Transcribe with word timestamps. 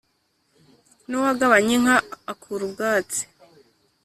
n'uwagabanye 1.07 1.71
inka 1.77 1.97
akura 2.31 2.61
ubwatsi, 2.67 3.21